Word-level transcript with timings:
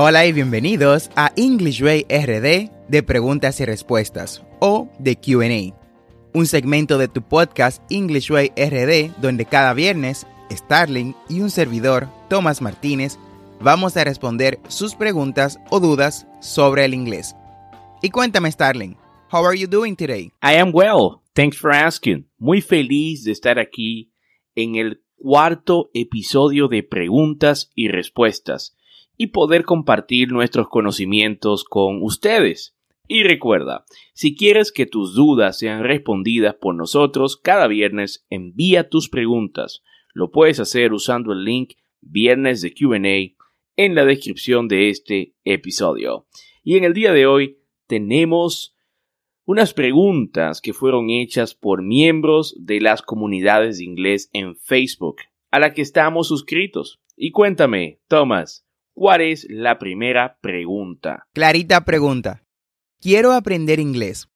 Hola 0.00 0.26
y 0.26 0.32
bienvenidos 0.32 1.10
a 1.16 1.32
English 1.34 1.82
Way 1.82 2.06
RD 2.08 2.70
de 2.88 3.02
preguntas 3.02 3.58
y 3.58 3.64
respuestas 3.64 4.44
o 4.60 4.88
de 5.00 5.16
QA, 5.16 5.76
un 6.32 6.46
segmento 6.46 6.98
de 6.98 7.08
tu 7.08 7.20
podcast 7.20 7.82
English 7.90 8.30
Way 8.30 8.52
RD 8.56 9.20
donde 9.20 9.44
cada 9.44 9.74
viernes 9.74 10.24
Starling 10.52 11.16
y 11.28 11.40
un 11.40 11.50
servidor, 11.50 12.06
Tomás 12.28 12.62
Martínez, 12.62 13.18
vamos 13.60 13.96
a 13.96 14.04
responder 14.04 14.60
sus 14.68 14.94
preguntas 14.94 15.58
o 15.68 15.80
dudas 15.80 16.28
sobre 16.40 16.84
el 16.84 16.94
inglés. 16.94 17.34
Y 18.00 18.10
cuéntame 18.10 18.52
Starling, 18.52 18.96
how 19.32 19.44
are 19.44 19.58
you 19.58 19.66
doing 19.66 19.96
today? 19.96 20.30
I 20.40 20.60
am 20.60 20.70
well, 20.72 21.22
thanks 21.34 21.58
for 21.58 21.72
asking. 21.72 22.30
Muy 22.38 22.60
feliz 22.60 23.24
de 23.24 23.32
estar 23.32 23.58
aquí 23.58 24.12
en 24.54 24.76
el 24.76 25.02
cuarto 25.16 25.90
episodio 25.92 26.68
de 26.68 26.84
preguntas 26.84 27.72
y 27.74 27.88
respuestas 27.88 28.77
y 29.18 29.28
poder 29.28 29.64
compartir 29.64 30.32
nuestros 30.32 30.68
conocimientos 30.68 31.64
con 31.64 32.02
ustedes. 32.02 32.76
Y 33.08 33.24
recuerda, 33.24 33.84
si 34.14 34.36
quieres 34.36 34.70
que 34.70 34.86
tus 34.86 35.14
dudas 35.14 35.58
sean 35.58 35.82
respondidas 35.82 36.54
por 36.54 36.74
nosotros 36.74 37.36
cada 37.36 37.66
viernes, 37.66 38.24
envía 38.30 38.88
tus 38.88 39.08
preguntas. 39.08 39.82
Lo 40.14 40.30
puedes 40.30 40.60
hacer 40.60 40.92
usando 40.92 41.32
el 41.32 41.44
link 41.44 41.74
Viernes 42.00 42.62
de 42.62 42.72
QA 42.72 43.36
en 43.76 43.94
la 43.94 44.04
descripción 44.04 44.68
de 44.68 44.88
este 44.88 45.34
episodio. 45.44 46.26
Y 46.62 46.76
en 46.76 46.84
el 46.84 46.94
día 46.94 47.12
de 47.12 47.26
hoy 47.26 47.58
tenemos 47.88 48.76
unas 49.46 49.74
preguntas 49.74 50.60
que 50.60 50.72
fueron 50.72 51.10
hechas 51.10 51.54
por 51.54 51.82
miembros 51.82 52.54
de 52.58 52.80
las 52.80 53.02
comunidades 53.02 53.78
de 53.78 53.84
inglés 53.84 54.28
en 54.32 54.54
Facebook, 54.54 55.16
a 55.50 55.58
la 55.58 55.72
que 55.72 55.82
estamos 55.82 56.28
suscritos. 56.28 57.00
Y 57.16 57.30
cuéntame, 57.30 58.00
Thomas, 58.06 58.67
¿Cuál 58.98 59.20
es 59.20 59.46
la 59.48 59.78
primera 59.78 60.38
pregunta? 60.40 61.28
Clarita 61.32 61.84
pregunta. 61.84 62.42
Quiero 63.00 63.32
aprender 63.32 63.78
inglés. 63.78 64.26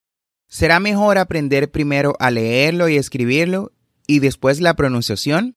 ¿Será 0.47 0.79
mejor 0.79 1.19
aprender 1.19 1.73
primero 1.73 2.15
a 2.21 2.31
leerlo 2.31 2.89
y 2.89 2.95
escribirlo 2.95 3.73
y 4.07 4.21
después 4.21 4.61
la 4.61 4.75
pronunciación? 4.75 5.57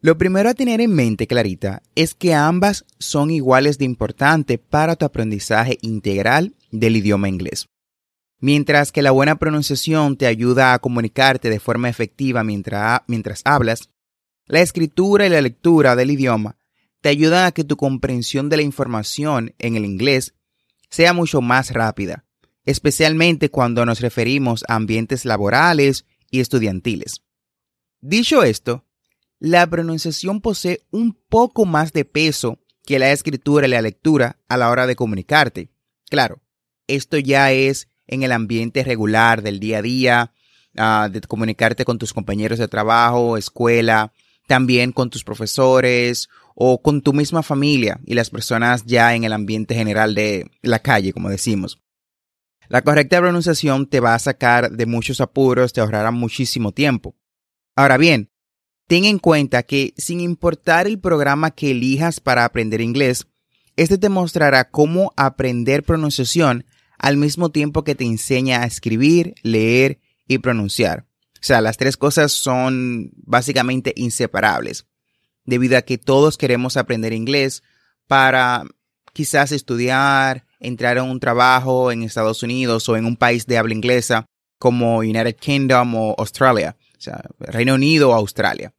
Lo 0.00 0.18
primero 0.18 0.48
a 0.48 0.54
tener 0.54 0.80
en 0.80 0.92
mente, 0.92 1.28
Clarita, 1.28 1.82
es 1.94 2.16
que 2.16 2.34
ambas 2.34 2.84
son 2.98 3.30
iguales 3.30 3.78
de 3.78 3.84
importante 3.84 4.58
para 4.58 4.96
tu 4.96 5.04
aprendizaje 5.04 5.78
integral 5.80 6.56
del 6.72 6.96
idioma 6.96 7.28
inglés. 7.28 7.68
Mientras 8.40 8.90
que 8.90 9.02
la 9.02 9.12
buena 9.12 9.36
pronunciación 9.36 10.16
te 10.16 10.26
ayuda 10.26 10.74
a 10.74 10.80
comunicarte 10.80 11.48
de 11.48 11.60
forma 11.60 11.88
efectiva 11.88 12.42
mientras, 12.42 13.02
mientras 13.06 13.42
hablas, 13.44 13.88
la 14.46 14.62
escritura 14.62 15.26
y 15.26 15.30
la 15.30 15.40
lectura 15.40 15.94
del 15.94 16.10
idioma 16.10 16.56
te 17.02 17.08
ayudan 17.08 17.44
a 17.44 17.52
que 17.52 17.64
tu 17.64 17.76
comprensión 17.76 18.48
de 18.48 18.56
la 18.56 18.62
información 18.62 19.54
en 19.58 19.76
el 19.76 19.84
inglés 19.84 20.34
sea 20.88 21.12
mucho 21.12 21.42
más 21.42 21.72
rápida, 21.72 22.24
especialmente 22.64 23.50
cuando 23.50 23.84
nos 23.84 24.00
referimos 24.00 24.64
a 24.68 24.76
ambientes 24.76 25.24
laborales 25.24 26.06
y 26.30 26.40
estudiantiles. 26.40 27.22
Dicho 28.00 28.44
esto, 28.44 28.86
la 29.40 29.66
pronunciación 29.66 30.40
posee 30.40 30.84
un 30.90 31.12
poco 31.28 31.64
más 31.66 31.92
de 31.92 32.04
peso 32.04 32.60
que 32.84 33.00
la 33.00 33.10
escritura 33.10 33.66
y 33.66 33.70
la 33.70 33.82
lectura 33.82 34.38
a 34.48 34.56
la 34.56 34.70
hora 34.70 34.86
de 34.86 34.94
comunicarte. 34.96 35.70
Claro, 36.08 36.40
esto 36.86 37.18
ya 37.18 37.50
es 37.52 37.88
en 38.06 38.22
el 38.22 38.30
ambiente 38.30 38.84
regular 38.84 39.42
del 39.42 39.58
día 39.58 39.78
a 39.78 39.82
día, 39.82 40.34
ah, 40.76 41.08
de 41.10 41.20
comunicarte 41.22 41.84
con 41.84 41.98
tus 41.98 42.12
compañeros 42.12 42.60
de 42.60 42.68
trabajo, 42.68 43.36
escuela, 43.36 44.12
también 44.46 44.92
con 44.92 45.10
tus 45.10 45.24
profesores 45.24 46.28
o 46.54 46.82
con 46.82 47.02
tu 47.02 47.12
misma 47.12 47.42
familia 47.42 48.00
y 48.04 48.14
las 48.14 48.30
personas 48.30 48.84
ya 48.86 49.14
en 49.14 49.24
el 49.24 49.32
ambiente 49.32 49.74
general 49.74 50.14
de 50.14 50.50
la 50.62 50.80
calle, 50.80 51.12
como 51.12 51.28
decimos. 51.28 51.78
La 52.68 52.82
correcta 52.82 53.18
pronunciación 53.18 53.86
te 53.86 54.00
va 54.00 54.14
a 54.14 54.18
sacar 54.18 54.70
de 54.70 54.86
muchos 54.86 55.20
apuros, 55.20 55.72
te 55.72 55.80
ahorrará 55.80 56.10
muchísimo 56.10 56.72
tiempo. 56.72 57.14
Ahora 57.76 57.98
bien, 57.98 58.30
ten 58.86 59.04
en 59.04 59.18
cuenta 59.18 59.62
que 59.62 59.94
sin 59.96 60.20
importar 60.20 60.86
el 60.86 60.98
programa 60.98 61.50
que 61.50 61.72
elijas 61.72 62.20
para 62.20 62.44
aprender 62.44 62.80
inglés, 62.80 63.26
este 63.76 63.98
te 63.98 64.08
mostrará 64.08 64.70
cómo 64.70 65.12
aprender 65.16 65.82
pronunciación 65.82 66.64
al 66.98 67.16
mismo 67.16 67.50
tiempo 67.50 67.84
que 67.84 67.94
te 67.94 68.04
enseña 68.04 68.62
a 68.62 68.66
escribir, 68.66 69.34
leer 69.42 69.98
y 70.28 70.38
pronunciar. 70.38 71.06
O 71.34 71.44
sea, 71.44 71.60
las 71.60 71.76
tres 71.76 71.96
cosas 71.96 72.32
son 72.32 73.10
básicamente 73.16 73.92
inseparables 73.96 74.86
debido 75.44 75.76
a 75.76 75.82
que 75.82 75.98
todos 75.98 76.38
queremos 76.38 76.76
aprender 76.76 77.12
inglés 77.12 77.62
para 78.06 78.64
quizás 79.12 79.52
estudiar, 79.52 80.46
entrar 80.60 80.98
a 80.98 81.02
un 81.02 81.20
trabajo 81.20 81.92
en 81.92 82.02
Estados 82.02 82.42
Unidos 82.42 82.88
o 82.88 82.96
en 82.96 83.04
un 83.04 83.16
país 83.16 83.46
de 83.46 83.58
habla 83.58 83.74
inglesa 83.74 84.26
como 84.58 84.98
United 84.98 85.36
Kingdom 85.36 85.94
o 85.94 86.14
Australia, 86.18 86.76
o 86.96 87.00
sea, 87.00 87.22
Reino 87.40 87.74
Unido 87.74 88.10
o 88.10 88.14
Australia. 88.14 88.72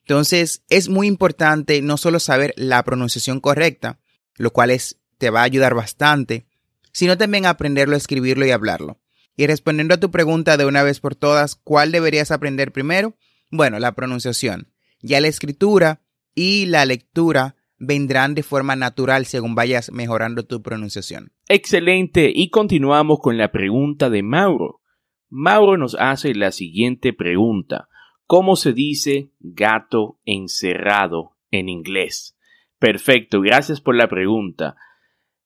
Entonces, 0.00 0.62
es 0.68 0.88
muy 0.88 1.08
importante 1.08 1.82
no 1.82 1.96
solo 1.96 2.20
saber 2.20 2.54
la 2.56 2.84
pronunciación 2.84 3.40
correcta, 3.40 3.98
lo 4.36 4.52
cual 4.52 4.70
es, 4.70 4.98
te 5.18 5.30
va 5.30 5.40
a 5.40 5.44
ayudar 5.44 5.74
bastante, 5.74 6.46
sino 6.92 7.18
también 7.18 7.44
aprenderlo, 7.44 7.96
escribirlo 7.96 8.46
y 8.46 8.52
hablarlo. 8.52 9.00
Y 9.36 9.46
respondiendo 9.48 9.94
a 9.94 10.00
tu 10.00 10.12
pregunta 10.12 10.56
de 10.56 10.64
una 10.64 10.84
vez 10.84 11.00
por 11.00 11.16
todas, 11.16 11.56
¿cuál 11.56 11.90
deberías 11.90 12.30
aprender 12.30 12.70
primero? 12.70 13.16
Bueno, 13.50 13.80
la 13.80 13.96
pronunciación. 13.96 14.68
Ya 15.00 15.20
la 15.20 15.28
escritura 15.28 16.00
y 16.34 16.66
la 16.66 16.84
lectura 16.84 17.56
vendrán 17.78 18.34
de 18.34 18.42
forma 18.42 18.76
natural 18.76 19.26
según 19.26 19.54
vayas 19.54 19.92
mejorando 19.92 20.44
tu 20.44 20.62
pronunciación. 20.62 21.32
Excelente, 21.48 22.32
y 22.34 22.50
continuamos 22.50 23.18
con 23.20 23.36
la 23.36 23.52
pregunta 23.52 24.10
de 24.10 24.22
Mauro. 24.22 24.80
Mauro 25.28 25.76
nos 25.76 25.94
hace 25.96 26.34
la 26.34 26.52
siguiente 26.52 27.12
pregunta. 27.12 27.88
¿Cómo 28.26 28.56
se 28.56 28.72
dice 28.72 29.30
gato 29.40 30.18
encerrado 30.24 31.36
en 31.50 31.68
inglés? 31.68 32.36
Perfecto, 32.78 33.40
gracias 33.40 33.80
por 33.80 33.96
la 33.96 34.08
pregunta. 34.08 34.76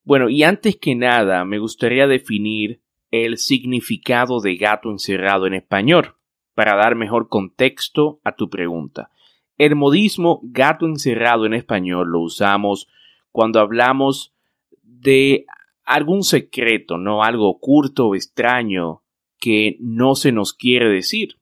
Bueno, 0.03 0.29
y 0.29 0.43
antes 0.43 0.77
que 0.77 0.95
nada, 0.95 1.45
me 1.45 1.59
gustaría 1.59 2.07
definir 2.07 2.81
el 3.11 3.37
significado 3.37 4.39
de 4.39 4.55
gato 4.55 4.89
encerrado 4.89 5.45
en 5.45 5.53
español, 5.53 6.15
para 6.53 6.75
dar 6.75 6.95
mejor 6.95 7.27
contexto 7.29 8.19
a 8.23 8.35
tu 8.35 8.49
pregunta. 8.49 9.09
El 9.57 9.75
modismo 9.75 10.39
gato 10.43 10.85
encerrado 10.85 11.45
en 11.45 11.53
español 11.53 12.09
lo 12.11 12.21
usamos 12.21 12.87
cuando 13.31 13.59
hablamos 13.59 14.33
de 14.81 15.45
algún 15.83 16.23
secreto, 16.23 16.97
no 16.97 17.23
algo 17.23 17.49
oculto 17.49 18.07
o 18.07 18.15
extraño 18.15 19.03
que 19.39 19.77
no 19.79 20.15
se 20.15 20.31
nos 20.31 20.53
quiere 20.53 20.89
decir. 20.89 21.37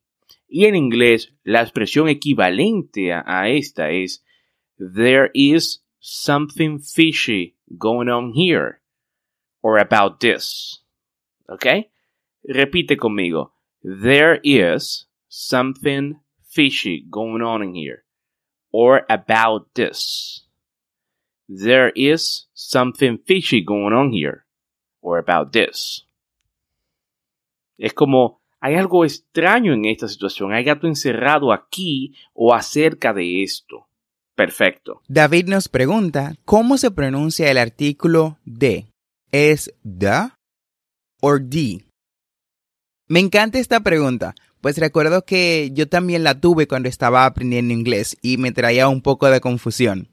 Y 0.48 0.66
en 0.66 0.76
inglés, 0.76 1.34
la 1.44 1.62
expresión 1.62 2.10
equivalente 2.10 3.14
a, 3.14 3.50
esta 3.50 3.92
es 3.92 4.26
There 4.78 5.30
is 5.34 5.86
something 6.00 6.80
fishy 6.80 7.56
going 7.68 8.10
on 8.10 8.34
here. 8.34 8.80
Or 9.62 9.78
about 9.78 10.20
this. 10.20 10.84
¿Ok? 11.48 11.92
Repite 12.44 12.98
conmigo. 12.98 13.54
There 13.84 14.40
is 14.44 15.08
something 15.28 16.16
fishy 16.50 17.06
going 17.10 17.42
on 17.42 17.64
in 17.64 17.74
here 17.76 18.04
or 18.72 19.06
about 19.10 19.74
this. 19.76 20.46
There 21.48 21.92
is 21.96 22.48
something 22.54 23.20
fishy 23.26 23.64
going 23.64 23.94
on 23.94 24.12
here 24.12 24.46
or 25.02 25.18
about 25.18 25.52
this. 25.52 26.06
Es 27.78 27.94
como, 27.94 28.42
hay 28.60 28.76
algo 28.76 29.06
extraño 29.06 29.74
en 29.74 29.86
esta 29.86 30.08
situación, 30.08 30.54
hay 30.54 30.64
gato 30.64 30.86
encerrado 30.88 31.54
aquí 31.54 32.14
o 32.34 32.54
acerca 32.54 33.14
de 33.14 33.44
esto. 33.44 33.88
Perfecto. 34.36 35.02
David 35.08 35.48
nos 35.48 35.68
pregunta, 35.68 36.36
¿cómo 36.46 36.78
se 36.78 36.92
pronuncia 36.92 37.50
el 37.50 37.58
artículo 37.58 38.38
de? 38.46 38.86
¿Es 39.32 39.74
the 39.84 40.32
o 41.22 41.38
the? 41.40 41.86
Me 43.08 43.20
encanta 43.20 43.60
esta 43.60 43.80
pregunta, 43.80 44.36
pues 44.62 44.78
recuerdo 44.78 45.26
que 45.26 45.72
yo 45.74 45.88
también 45.88 46.24
la 46.24 46.40
tuve 46.40 46.68
cuando 46.68 46.90
estaba 46.90 47.26
aprendiendo 47.26 47.74
inglés 47.74 48.18
y 48.22 48.38
me 48.38 48.52
traía 48.52 48.88
un 48.88 49.02
poco 49.02 49.30
de 49.30 49.42
confusión. 49.42 50.10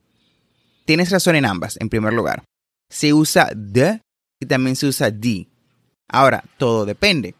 Tienes 0.84 1.10
razón 1.10 1.34
en 1.34 1.46
ambas, 1.46 1.76
en 1.80 1.88
primer 1.88 2.12
lugar. 2.12 2.44
Se 2.88 3.12
usa 3.12 3.50
the 3.72 4.00
y 4.40 4.46
también 4.46 4.76
se 4.76 4.86
usa 4.86 5.10
the. 5.10 5.48
Ahora, 6.08 6.44
todo 6.58 6.86
depende. 6.86 7.34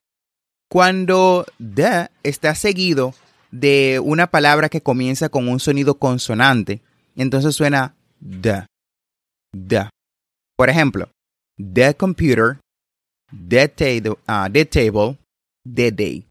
Cuando 0.69 1.47
the 1.59 2.09
está 2.25 2.57
seguido 2.57 3.15
de 3.53 4.01
una 4.03 4.27
palabra 4.27 4.69
que 4.69 4.81
comienza 4.81 5.29
con 5.29 5.49
un 5.49 5.61
sonido 5.61 5.99
consonante, 5.99 6.83
entonces 7.15 7.55
suena 7.55 7.95
the, 8.21 8.67
the. 9.53 9.89
Por 10.57 10.69
ejemplo, 10.69 11.09
the 11.57 11.95
computer, 11.95 12.59
the 13.31 13.69
table, 13.69 14.19
uh, 14.29 14.51
the 14.51 14.65
table, 14.65 15.19
the 15.65 15.93
day. 15.93 16.26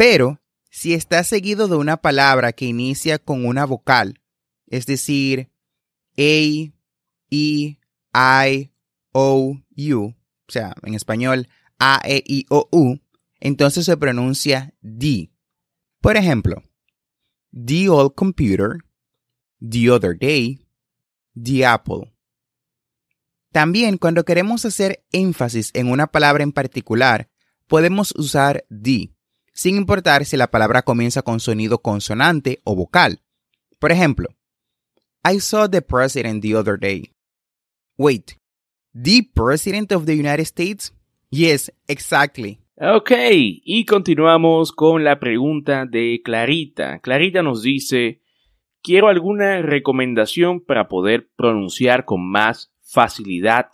Pero 0.00 0.40
si 0.70 0.94
está 0.94 1.22
seguido 1.24 1.68
de 1.68 1.76
una 1.76 1.98
palabra 1.98 2.54
que 2.54 2.64
inicia 2.64 3.18
con 3.18 3.44
una 3.44 3.66
vocal, 3.66 4.22
es 4.66 4.86
decir, 4.86 5.50
a, 6.16 6.22
e, 6.22 6.72
i, 7.28 7.78
o, 9.12 9.58
u, 9.76 10.06
o 10.06 10.14
sea, 10.48 10.74
en 10.84 10.94
español 10.94 11.48
a, 11.78 12.00
e, 12.02 12.24
i, 12.26 12.46
o, 12.48 12.66
u, 12.72 12.98
entonces 13.40 13.84
se 13.84 13.98
pronuncia 13.98 14.72
D. 14.80 15.30
Por 16.00 16.16
ejemplo, 16.16 16.62
the 17.52 17.90
old 17.90 18.14
computer, 18.14 18.78
the 19.60 19.90
other 19.90 20.16
day, 20.18 20.66
the 21.34 21.66
apple. 21.66 22.10
También 23.52 23.98
cuando 23.98 24.24
queremos 24.24 24.64
hacer 24.64 25.04
énfasis 25.12 25.70
en 25.74 25.90
una 25.90 26.06
palabra 26.06 26.42
en 26.42 26.52
particular, 26.52 27.28
podemos 27.66 28.14
usar 28.16 28.64
the, 28.70 29.12
sin 29.60 29.76
importar 29.76 30.24
si 30.24 30.38
la 30.38 30.50
palabra 30.50 30.80
comienza 30.80 31.20
con 31.20 31.38
sonido 31.38 31.82
consonante 31.82 32.60
o 32.64 32.74
vocal. 32.74 33.20
Por 33.78 33.92
ejemplo, 33.92 34.30
I 35.22 35.38
saw 35.38 35.68
the 35.68 35.82
president 35.82 36.40
the 36.42 36.56
other 36.56 36.78
day. 36.78 37.12
Wait, 37.98 38.38
the 38.94 39.20
president 39.34 39.92
of 39.92 40.06
the 40.06 40.14
United 40.14 40.46
States? 40.46 40.94
Yes, 41.28 41.70
exactly. 41.88 42.58
Ok, 42.78 43.10
y 43.30 43.84
continuamos 43.84 44.72
con 44.72 45.04
la 45.04 45.20
pregunta 45.20 45.84
de 45.84 46.22
Clarita. 46.24 47.00
Clarita 47.00 47.42
nos 47.42 47.62
dice, 47.62 48.22
quiero 48.82 49.08
alguna 49.08 49.60
recomendación 49.60 50.64
para 50.64 50.88
poder 50.88 51.28
pronunciar 51.36 52.06
con 52.06 52.26
más 52.26 52.72
facilidad 52.80 53.66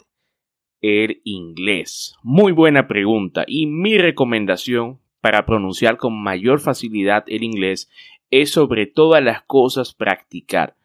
el 0.81 1.21
inglés. 1.23 2.17
Muy 2.25 2.51
buena 2.51 2.89
pregunta 2.89 3.45
y 3.47 3.67
mi 3.67 3.99
recomendación 3.99 5.06
para 5.27 5.45
pronunciar 5.45 5.97
con 5.97 6.23
mayor 6.23 6.61
facilidad 6.61 7.25
el 7.27 7.43
inglés 7.43 7.91
es 8.31 8.53
sobre 8.53 8.87
todas 8.87 9.21
las 9.21 9.43
cosas 9.43 9.93
practicar. 9.93 10.77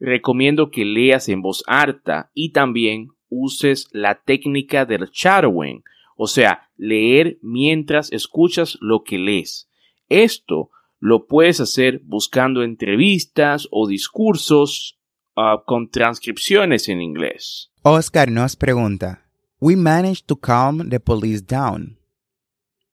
Recomiendo 0.00 0.72
que 0.72 0.84
leas 0.84 1.28
en 1.28 1.42
voz 1.42 1.62
alta 1.68 2.32
y 2.34 2.50
también 2.50 3.10
uses 3.28 3.88
la 3.92 4.16
técnica 4.16 4.84
del 4.84 5.10
shadowing 5.12 5.84
o 6.16 6.26
sea, 6.26 6.68
leer 6.76 7.38
mientras 7.40 8.10
escuchas 8.10 8.78
lo 8.80 9.04
que 9.04 9.16
lees. 9.16 9.68
Esto 10.08 10.70
lo 10.98 11.28
puedes 11.28 11.60
hacer 11.60 12.00
buscando 12.02 12.64
entrevistas 12.64 13.68
o 13.70 13.86
discursos 13.86 14.98
uh, 15.36 15.64
con 15.64 15.88
transcripciones 15.88 16.88
en 16.88 17.00
inglés. 17.00 17.70
Oscar 17.82 18.28
nos 18.28 18.56
pregunta, 18.56 19.24
We 19.60 19.76
managed 19.76 20.26
to 20.26 20.34
calm 20.34 20.90
the 20.90 20.98
police 20.98 21.44
down. 21.44 22.00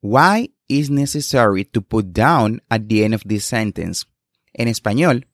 Why 0.04 0.52
is 0.80 0.90
necessary 0.90 1.66
to 1.66 1.82
put 1.82 2.14
down 2.14 2.62
at 2.70 2.88
the 2.88 3.04
end 3.04 3.14
of 3.14 3.24
this 3.24 3.46
sentence? 3.46 4.06
En 4.54 4.68
español, 4.68 5.28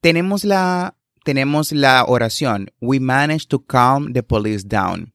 tenemos 0.00 0.44
la, 0.44 0.96
tenemos 1.24 1.72
la 1.72 2.04
oración 2.04 2.70
We 2.80 3.00
managed 3.00 3.48
to 3.50 3.64
calm 3.64 4.12
the 4.12 4.22
police 4.22 4.66
down. 4.66 5.12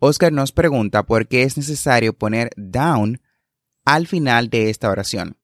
Oscar 0.00 0.32
nos 0.32 0.52
pregunta 0.52 1.04
por 1.04 1.26
qué 1.26 1.42
es 1.42 1.56
necesario 1.56 2.12
poner 2.12 2.50
down 2.56 3.20
al 3.84 4.06
final 4.06 4.48
de 4.48 4.70
esta 4.70 4.90
oración. 4.90 5.36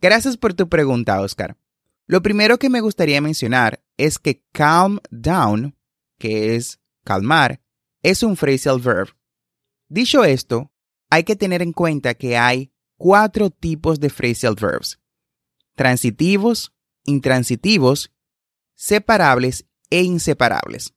Gracias 0.00 0.36
por 0.36 0.54
tu 0.54 0.68
pregunta, 0.68 1.20
Oscar. 1.20 1.56
Lo 2.06 2.22
primero 2.22 2.58
que 2.58 2.70
me 2.70 2.80
gustaría 2.80 3.20
mencionar 3.20 3.82
es 3.96 4.18
que 4.18 4.42
calm 4.52 4.98
down, 5.10 5.76
que 6.18 6.56
es 6.56 6.80
calmar, 7.04 7.60
es 8.02 8.22
un 8.22 8.36
phrasal 8.36 8.80
verb. 8.80 9.10
Dicho 9.88 10.24
esto, 10.24 10.72
hay 11.10 11.24
que 11.24 11.36
tener 11.36 11.60
en 11.60 11.72
cuenta 11.72 12.14
que 12.14 12.38
hay 12.38 12.72
cuatro 12.96 13.50
tipos 13.50 13.98
de 14.00 14.10
phrasal 14.10 14.54
verbs. 14.54 15.00
Transitivos, 15.74 16.72
intransitivos, 17.04 18.12
separables 18.74 19.66
e 19.90 20.02
inseparables. 20.02 20.94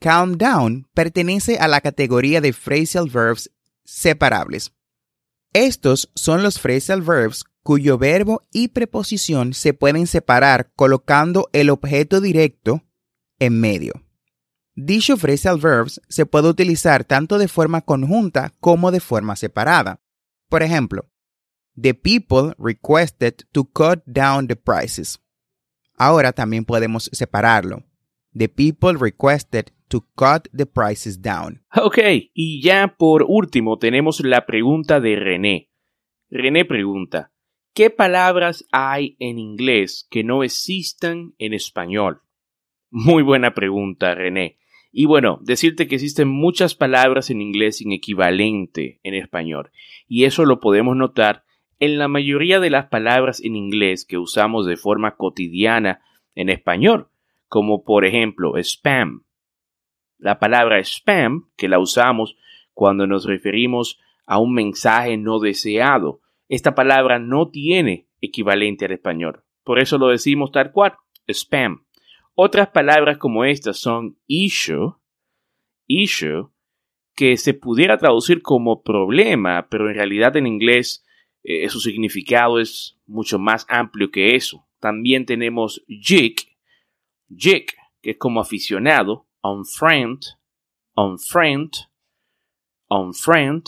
Calm 0.00 0.36
down 0.38 0.88
pertenece 0.94 1.58
a 1.58 1.68
la 1.68 1.80
categoría 1.80 2.40
de 2.40 2.52
phrasal 2.52 3.08
verbs 3.08 3.50
separables. 3.84 4.72
Estos 5.52 6.10
son 6.14 6.42
los 6.42 6.58
phrasal 6.58 7.02
verbs 7.02 7.44
cuyo 7.62 7.98
verbo 7.98 8.42
y 8.52 8.68
preposición 8.68 9.52
se 9.52 9.74
pueden 9.74 10.06
separar 10.06 10.70
colocando 10.76 11.48
el 11.52 11.70
objeto 11.70 12.20
directo 12.20 12.84
en 13.38 13.60
medio. 13.60 14.05
Dicho 14.78 15.16
phrasal 15.16 15.58
verbs 15.58 16.02
se 16.06 16.26
puede 16.26 16.50
utilizar 16.50 17.04
tanto 17.04 17.38
de 17.38 17.48
forma 17.48 17.80
conjunta 17.80 18.52
como 18.60 18.90
de 18.90 19.00
forma 19.00 19.34
separada. 19.34 20.00
Por 20.50 20.62
ejemplo, 20.62 21.08
The 21.78 21.94
people 21.94 22.54
requested 22.58 23.44
to 23.52 23.64
cut 23.64 24.02
down 24.06 24.48
the 24.48 24.56
prices. 24.56 25.18
Ahora 25.98 26.32
también 26.32 26.64
podemos 26.64 27.10
separarlo. 27.12 27.84
The 28.34 28.48
people 28.48 28.98
requested 28.98 29.72
to 29.88 30.02
cut 30.14 30.48
the 30.54 30.66
prices 30.66 31.20
down. 31.20 31.62
Ok, 31.74 31.98
y 32.34 32.62
ya 32.62 32.96
por 32.98 33.24
último 33.26 33.78
tenemos 33.78 34.20
la 34.20 34.44
pregunta 34.44 35.00
de 35.00 35.16
René. 35.16 35.70
René 36.30 36.64
pregunta, 36.64 37.32
¿qué 37.72 37.88
palabras 37.90 38.66
hay 38.72 39.16
en 39.20 39.38
inglés 39.38 40.06
que 40.10 40.22
no 40.22 40.42
existan 40.42 41.34
en 41.38 41.54
español? 41.54 42.20
Muy 42.90 43.22
buena 43.22 43.54
pregunta, 43.54 44.14
René. 44.14 44.58
Y 44.98 45.04
bueno, 45.04 45.40
decirte 45.42 45.88
que 45.88 45.96
existen 45.96 46.26
muchas 46.26 46.74
palabras 46.74 47.28
en 47.28 47.42
inglés 47.42 47.76
sin 47.76 47.92
equivalente 47.92 48.98
en 49.02 49.12
español. 49.12 49.70
Y 50.08 50.24
eso 50.24 50.46
lo 50.46 50.58
podemos 50.58 50.96
notar 50.96 51.44
en 51.78 51.98
la 51.98 52.08
mayoría 52.08 52.60
de 52.60 52.70
las 52.70 52.86
palabras 52.86 53.44
en 53.44 53.56
inglés 53.56 54.06
que 54.06 54.16
usamos 54.16 54.64
de 54.64 54.78
forma 54.78 55.16
cotidiana 55.16 56.00
en 56.34 56.48
español, 56.48 57.10
como 57.46 57.84
por 57.84 58.06
ejemplo 58.06 58.56
spam, 58.56 59.26
la 60.16 60.38
palabra 60.38 60.78
spam, 60.78 61.50
que 61.58 61.68
la 61.68 61.78
usamos 61.78 62.38
cuando 62.72 63.06
nos 63.06 63.26
referimos 63.26 64.00
a 64.24 64.38
un 64.38 64.54
mensaje 64.54 65.18
no 65.18 65.40
deseado. 65.40 66.22
Esta 66.48 66.74
palabra 66.74 67.18
no 67.18 67.50
tiene 67.50 68.08
equivalente 68.22 68.86
al 68.86 68.92
español. 68.92 69.44
Por 69.62 69.78
eso 69.78 69.98
lo 69.98 70.08
decimos 70.08 70.52
tal 70.52 70.72
cual, 70.72 70.94
spam. 71.28 71.85
Otras 72.38 72.68
palabras 72.68 73.16
como 73.16 73.46
estas 73.46 73.78
son 73.78 74.18
issue, 74.26 74.94
issue, 75.86 76.50
que 77.14 77.38
se 77.38 77.54
pudiera 77.54 77.96
traducir 77.96 78.42
como 78.42 78.82
problema, 78.82 79.68
pero 79.70 79.88
en 79.88 79.94
realidad 79.94 80.36
en 80.36 80.46
inglés 80.46 81.02
eh, 81.42 81.66
su 81.70 81.80
significado 81.80 82.60
es 82.60 82.98
mucho 83.06 83.38
más 83.38 83.64
amplio 83.70 84.10
que 84.10 84.36
eso. 84.36 84.68
También 84.80 85.24
tenemos 85.24 85.82
jig, 85.88 86.36
jig, 87.34 87.68
que 88.02 88.10
es 88.10 88.18
como 88.18 88.40
aficionado, 88.40 89.26
unfriend, 89.42 90.20
unfriend, 90.94 91.70
unfriend, 92.90 93.64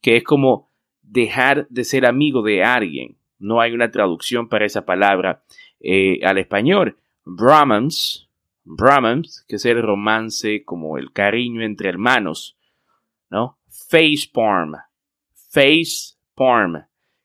que 0.00 0.16
es 0.16 0.24
como 0.24 0.72
dejar 1.02 1.68
de 1.68 1.84
ser 1.84 2.06
amigo 2.06 2.42
de 2.42 2.64
alguien. 2.64 3.18
No 3.38 3.60
hay 3.60 3.72
una 3.72 3.90
traducción 3.90 4.48
para 4.48 4.64
esa 4.64 4.86
palabra 4.86 5.44
eh, 5.80 6.20
al 6.24 6.38
español. 6.38 6.96
Brahmans, 7.28 8.30
Brahmans, 8.62 9.44
que 9.48 9.56
es 9.56 9.66
el 9.66 9.82
romance 9.82 10.64
como 10.64 10.96
el 10.96 11.12
cariño 11.12 11.62
entre 11.62 11.88
hermanos, 11.88 12.56
¿no? 13.30 13.58
Face 13.68 14.30
palm, 14.32 14.74
face 15.50 16.14
palm, 16.36 16.84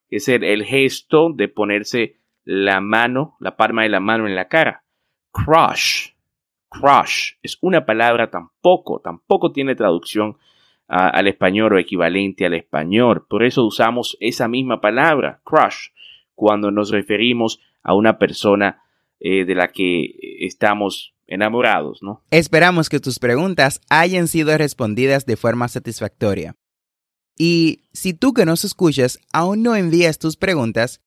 que 0.09 0.15
es 0.17 0.27
el, 0.27 0.43
el 0.43 0.65
gesto 0.65 1.31
de 1.31 1.47
ponerse 1.47 2.17
la 2.43 2.81
mano, 2.81 3.37
la 3.39 3.55
palma 3.55 3.83
de 3.83 3.89
la 3.89 3.99
mano 3.99 4.25
en 4.27 4.33
la 4.33 4.47
cara. 4.47 4.83
Crush, 5.31 6.13
crush 6.67 7.33
es 7.43 7.59
una 7.61 7.85
palabra 7.85 8.31
tampoco, 8.31 9.01
tampoco 9.01 9.51
tiene 9.51 9.75
traducción 9.75 10.37
al 10.87 11.27
español 11.27 11.73
o 11.73 11.77
equivalente 11.77 12.45
al 12.45 12.55
español. 12.55 13.25
Por 13.29 13.43
eso 13.43 13.63
usamos 13.63 14.17
esa 14.19 14.47
misma 14.47 14.81
palabra, 14.81 15.41
crush, 15.45 15.89
cuando 16.33 16.71
nos 16.71 16.89
referimos 16.89 17.61
a 17.83 17.93
una 17.93 18.17
persona 18.17 18.81
eh, 19.23 19.45
de 19.45 19.55
la 19.55 19.67
que 19.67 20.15
estamos 20.39 21.13
enamorados, 21.27 21.99
¿no? 22.01 22.23
Esperamos 22.31 22.89
que 22.89 22.99
tus 22.99 23.19
preguntas 23.19 23.79
hayan 23.89 24.27
sido 24.27 24.57
respondidas 24.57 25.25
de 25.25 25.37
forma 25.37 25.67
satisfactoria. 25.67 26.55
Y 27.37 27.83
si 27.93 28.13
tú 28.13 28.33
que 28.33 28.45
nos 28.45 28.65
escuchas 28.65 29.19
aún 29.31 29.63
no 29.63 29.75
envías 29.75 30.19
tus 30.19 30.35
preguntas, 30.37 31.01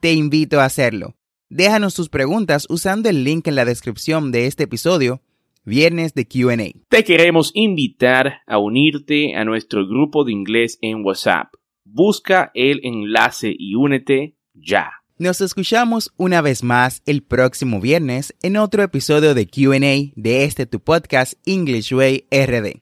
te 0.00 0.12
invito 0.12 0.60
a 0.60 0.64
hacerlo. 0.64 1.16
Déjanos 1.48 1.94
tus 1.94 2.08
preguntas 2.08 2.66
usando 2.68 3.08
el 3.08 3.24
link 3.24 3.46
en 3.48 3.56
la 3.56 3.64
descripción 3.64 4.32
de 4.32 4.46
este 4.46 4.64
episodio, 4.64 5.20
Viernes 5.64 6.14
de 6.14 6.28
QA. 6.28 6.56
Te 6.88 7.02
queremos 7.02 7.50
invitar 7.52 8.42
a 8.46 8.58
unirte 8.58 9.34
a 9.34 9.44
nuestro 9.44 9.84
grupo 9.84 10.24
de 10.24 10.30
inglés 10.30 10.78
en 10.80 11.04
WhatsApp. 11.04 11.52
Busca 11.84 12.52
el 12.54 12.80
enlace 12.84 13.52
y 13.58 13.74
únete 13.74 14.36
ya. 14.54 14.92
Nos 15.18 15.40
escuchamos 15.40 16.12
una 16.18 16.42
vez 16.42 16.62
más 16.62 17.00
el 17.06 17.22
próximo 17.22 17.80
viernes 17.80 18.34
en 18.42 18.58
otro 18.58 18.82
episodio 18.82 19.32
de 19.32 19.46
QA 19.46 20.12
de 20.14 20.44
este 20.44 20.66
tu 20.66 20.78
podcast 20.78 21.32
English 21.46 21.94
Way 21.94 22.26
RD. 22.30 22.74